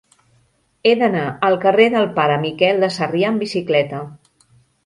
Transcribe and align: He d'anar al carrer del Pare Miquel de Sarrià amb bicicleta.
He 0.85 0.93
d'anar 1.01 1.25
al 1.49 1.59
carrer 1.67 1.87
del 1.97 2.09
Pare 2.17 2.39
Miquel 2.47 2.81
de 2.85 2.93
Sarrià 2.97 3.31
amb 3.35 3.47
bicicleta. 3.47 4.01